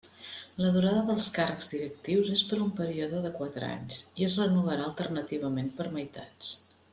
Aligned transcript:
La 0.63 0.69
durada 0.75 1.01
dels 1.09 1.27
càrrecs 1.35 1.69
directius 1.73 2.31
és 2.37 2.43
per 2.53 2.59
un 2.63 2.71
període 2.79 3.19
de 3.27 3.33
quatre 3.37 3.69
anys, 3.75 4.01
i 4.23 4.27
es 4.29 4.39
renovarà 4.43 4.89
alternativament 4.89 5.71
per 5.83 5.91
meitats. 6.01 6.57